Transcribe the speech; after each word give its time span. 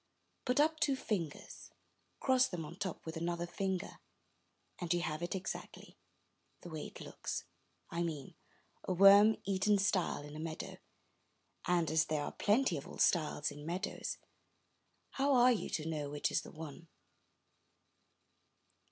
Put 0.45 0.59
up 0.59 0.79
two 0.79 0.95
fingers, 0.95 1.69
cross 2.19 2.47
them 2.47 2.65
on 2.65 2.73
the 2.73 2.79
top 2.79 3.05
with 3.05 3.15
another 3.17 3.45
finger, 3.45 3.99
and 4.79 4.91
you 4.91 5.01
have 5.03 5.21
it 5.21 5.35
exactly,— 5.35 5.95
the 6.61 6.71
way 6.71 6.87
it 6.87 7.01
looks, 7.01 7.43
I 7.91 8.01
mean,— 8.01 8.33
a 8.89 8.93
worm 8.93 9.37
eaten 9.43 9.77
stile 9.77 10.23
in 10.23 10.35
a 10.35 10.39
meadow; 10.39 10.77
and 11.67 11.91
as 11.91 12.05
there 12.05 12.23
are 12.23 12.31
plenty 12.31 12.77
of 12.77 12.87
old 12.87 13.01
stiles 13.01 13.51
in 13.51 13.63
meadows, 13.63 14.17
how 15.11 15.35
are 15.35 15.51
you 15.51 15.69
to 15.69 15.87
know 15.87 16.09
which 16.09 16.31
is 16.31 16.41
the 16.41 16.49
one? 16.49 16.87